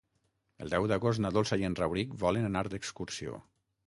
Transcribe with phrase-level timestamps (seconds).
[0.63, 3.37] El deu d'agost na Dolça i en Rauric volen anar d'excursió.